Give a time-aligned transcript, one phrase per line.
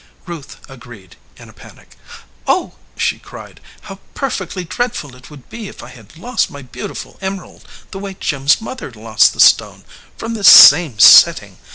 [0.25, 1.95] Ruth agreed in a panic.
[2.47, 7.19] "Oh," she cried, "how perfectly dreadful it would be if I had lost my beautiful
[7.21, 9.83] emerald the way Jim s mother lost the stone
[10.17, 11.59] from this same setting!